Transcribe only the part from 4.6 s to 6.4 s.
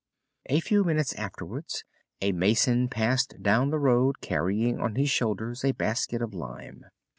on his shoulders a basket of